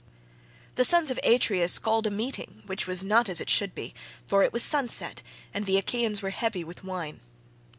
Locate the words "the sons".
0.77-1.11